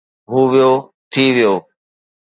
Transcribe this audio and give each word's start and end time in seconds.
هو 0.31 0.41
ويو، 0.51 0.73
ٿي 1.11 1.23
ويو 1.35 1.53